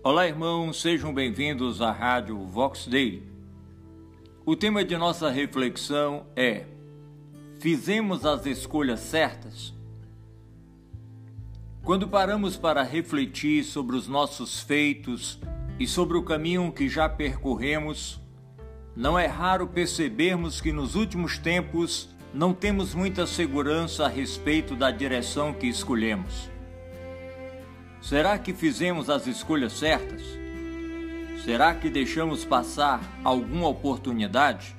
[0.00, 3.20] Olá, irmãos, sejam bem-vindos à Rádio Vox Day.
[4.46, 6.66] O tema de nossa reflexão é:
[7.58, 9.74] Fizemos as escolhas certas?
[11.82, 15.40] Quando paramos para refletir sobre os nossos feitos
[15.80, 18.20] e sobre o caminho que já percorremos,
[18.94, 24.92] não é raro percebermos que nos últimos tempos não temos muita segurança a respeito da
[24.92, 26.48] direção que escolhemos.
[28.00, 30.22] Será que fizemos as escolhas certas?
[31.44, 34.76] Será que deixamos passar alguma oportunidade?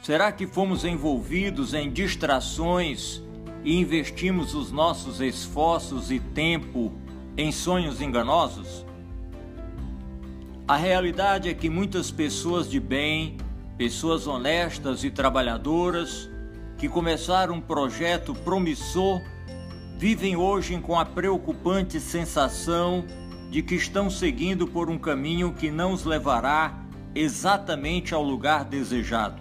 [0.00, 3.22] Será que fomos envolvidos em distrações
[3.64, 6.92] e investimos os nossos esforços e tempo
[7.36, 8.86] em sonhos enganosos?
[10.68, 13.36] A realidade é que muitas pessoas de bem,
[13.76, 16.30] pessoas honestas e trabalhadoras,
[16.78, 19.20] que começaram um projeto promissor
[19.98, 23.04] vivem hoje com a preocupante sensação
[23.50, 29.40] de que estão seguindo por um caminho que não os levará exatamente ao lugar desejado.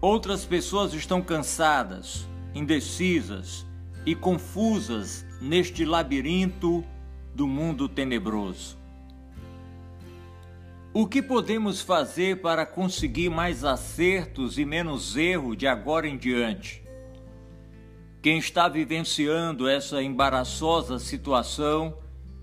[0.00, 3.66] Outras pessoas estão cansadas, indecisas
[4.04, 6.84] e confusas neste labirinto
[7.34, 8.78] do mundo tenebroso.
[10.94, 16.85] O que podemos fazer para conseguir mais acertos e menos erro de agora em diante?
[18.26, 21.96] Quem está vivenciando essa embaraçosa situação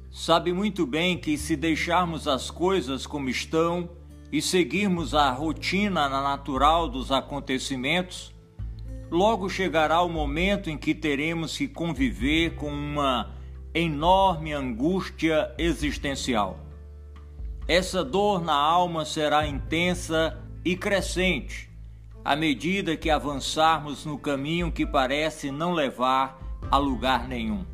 [0.09, 3.89] sabe muito bem que se deixarmos as coisas como estão
[4.31, 8.33] e seguirmos a rotina natural dos acontecimentos,
[9.11, 13.33] logo chegará o momento em que teremos que conviver com uma
[13.73, 16.61] enorme angústia existencial.
[17.67, 21.72] Essa dor na alma será intensa e crescente
[22.23, 26.39] à medida que avançarmos no caminho que parece não levar
[26.71, 27.65] a lugar nenhum.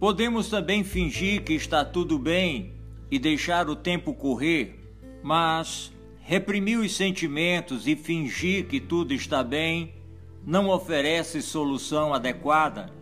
[0.00, 2.72] Podemos também fingir que está tudo bem
[3.10, 4.78] e deixar o tempo correr,
[5.22, 9.94] mas reprimir os sentimentos e fingir que tudo está bem
[10.44, 12.92] não oferece solução adequada,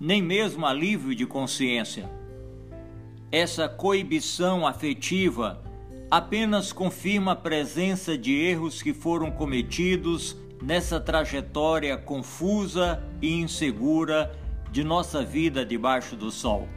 [0.00, 2.08] nem mesmo alívio de consciência.
[3.30, 5.62] Essa coibição afetiva
[6.10, 14.34] apenas confirma a presença de erros que foram cometidos nessa trajetória confusa e insegura
[14.70, 16.68] de nossa vida debaixo do sol.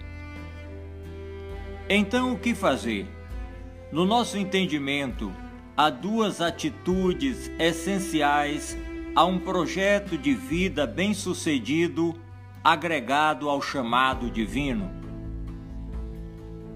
[1.89, 3.07] Então, o que fazer?
[3.91, 5.33] No nosso entendimento,
[5.75, 8.77] há duas atitudes essenciais
[9.15, 12.15] a um projeto de vida bem-sucedido
[12.63, 15.00] agregado ao chamado divino.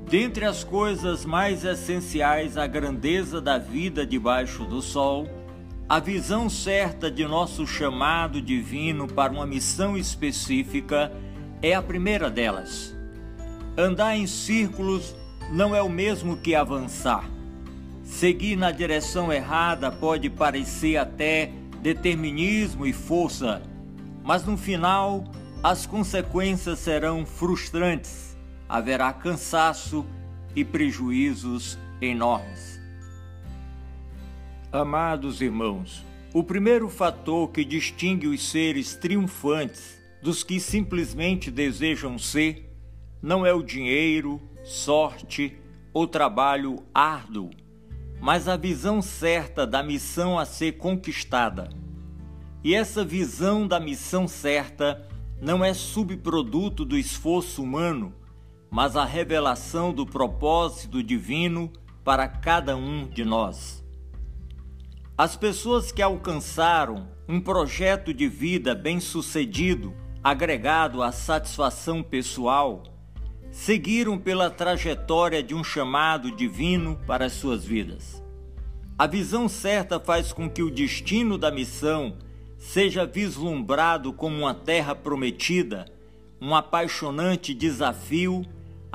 [0.09, 5.27] Dentre as coisas mais essenciais à grandeza da vida debaixo do sol,
[5.89, 11.11] a visão certa de nosso chamado divino para uma missão específica
[11.59, 12.95] é a primeira delas.
[13.75, 15.15] Andar em círculos
[15.51, 17.27] não é o mesmo que avançar.
[18.03, 21.51] Seguir na direção errada pode parecer até
[21.81, 23.59] determinismo e força,
[24.23, 25.23] mas no final
[25.63, 28.34] as consequências serão frustrantes
[28.67, 30.05] haverá cansaço
[30.55, 32.79] e prejuízos enormes.
[34.71, 36.03] Amados irmãos,
[36.33, 42.69] o primeiro fator que distingue os seres triunfantes dos que simplesmente desejam ser
[43.21, 45.57] não é o dinheiro, sorte
[45.93, 47.51] ou trabalho árduo,
[48.19, 51.69] mas a visão certa da missão a ser conquistada.
[52.63, 55.07] E essa visão da missão certa
[55.41, 58.13] não é subproduto do esforço humano
[58.69, 61.71] mas a revelação do propósito divino
[62.03, 63.83] para cada um de nós.
[65.17, 69.93] As pessoas que alcançaram um projeto de vida bem-sucedido,
[70.23, 72.83] agregado à satisfação pessoal,
[73.49, 78.21] seguiram pela trajetória de um chamado divino para as suas vidas.
[78.97, 82.17] A visão certa faz com que o destino da missão
[82.57, 85.85] seja vislumbrado como uma terra prometida,
[86.41, 88.45] um apaixonante desafio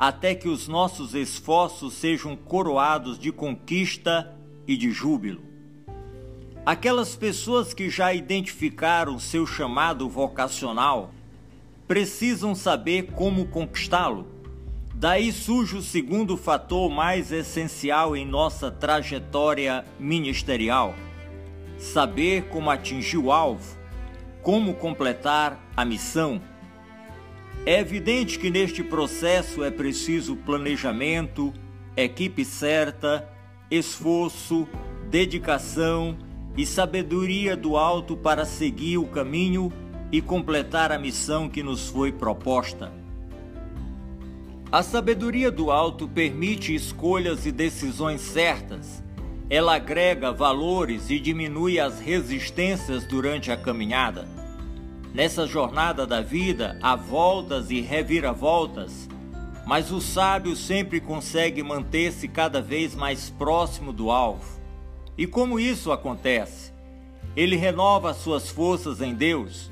[0.01, 4.35] até que os nossos esforços sejam coroados de conquista
[4.67, 5.43] e de júbilo.
[6.65, 11.11] Aquelas pessoas que já identificaram seu chamado vocacional
[11.87, 14.25] precisam saber como conquistá-lo.
[14.95, 20.95] Daí surge o segundo fator mais essencial em nossa trajetória ministerial:
[21.77, 23.77] saber como atingir o alvo,
[24.41, 26.41] como completar a missão
[27.65, 31.53] é evidente que neste processo é preciso planejamento,
[31.95, 33.27] equipe certa,
[33.69, 34.67] esforço,
[35.09, 36.17] dedicação
[36.57, 39.71] e sabedoria do alto para seguir o caminho
[40.11, 42.91] e completar a missão que nos foi proposta.
[44.71, 49.03] A sabedoria do alto permite escolhas e decisões certas.
[49.49, 54.40] Ela agrega valores e diminui as resistências durante a caminhada.
[55.13, 59.09] Nessa jornada da vida há voltas e reviravoltas,
[59.65, 64.59] mas o sábio sempre consegue manter-se cada vez mais próximo do alvo.
[65.17, 66.71] E como isso acontece?
[67.35, 69.69] Ele renova suas forças em Deus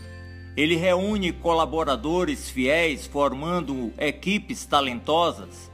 [0.60, 5.72] ele reúne colaboradores fiéis formando equipes talentosas.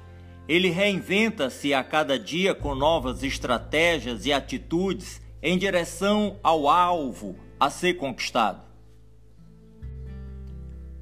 [0.48, 7.72] Ele reinventa-se a cada dia com novas estratégias e atitudes em direção ao alvo a
[7.72, 8.62] ser conquistado.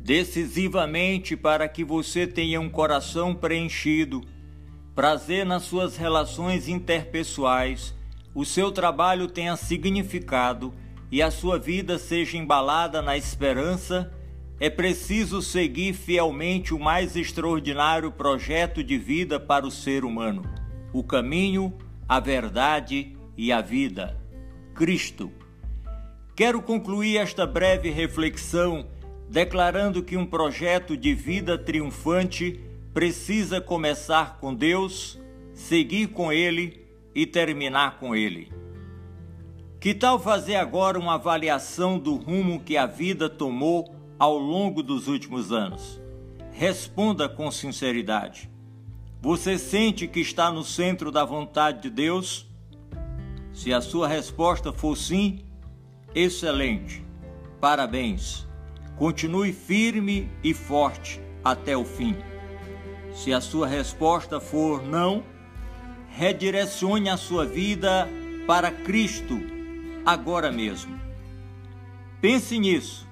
[0.04, 4.22] Decisivamente para que você tenha um coração preenchido,
[4.94, 7.96] prazer nas suas relações interpessoais,
[8.36, 10.74] o seu trabalho tenha significado
[11.10, 14.12] e a sua vida seja embalada na esperança,
[14.60, 20.44] é preciso seguir fielmente o mais extraordinário projeto de vida para o ser humano:
[20.92, 21.78] o caminho,
[22.10, 24.20] a verdade e a vida.
[24.76, 25.32] Cristo.
[26.36, 28.92] Quero concluir esta breve reflexão
[29.34, 32.60] declarando que um projeto de vida triunfante
[32.94, 35.20] precisa começar com Deus,
[35.56, 36.86] seguir com Ele
[37.16, 38.54] e terminar com Ele.
[39.80, 45.08] Que tal fazer agora uma avaliação do rumo que a vida tomou ao longo dos
[45.08, 46.00] últimos anos?
[46.52, 48.48] Responda com sinceridade.
[49.20, 52.46] Você sente que está no centro da vontade de Deus?
[53.52, 55.40] Se a sua resposta for sim,
[56.14, 57.04] excelente.
[57.60, 58.53] Parabéns.
[58.98, 62.16] Continue firme e forte até o fim.
[63.14, 65.24] Se a sua resposta for não,
[66.10, 68.08] redirecione a sua vida
[68.46, 69.40] para Cristo
[70.06, 71.00] agora mesmo.
[72.22, 73.08] Pense nisso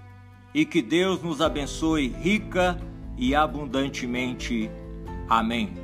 [0.54, 2.80] e que Deus nos abençoe rica
[3.18, 4.70] e abundantemente.
[5.28, 5.81] Amém.